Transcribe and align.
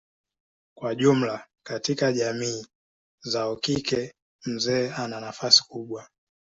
Kwa 0.77 0.95
jumla 0.95 1.45
katika 1.65 2.13
jamii 2.13 2.67
zao 3.23 3.55
kike 3.55 4.15
mzee 4.45 4.89
ana 4.91 5.19
nafasi 5.19 5.63
kubwa. 5.67 6.07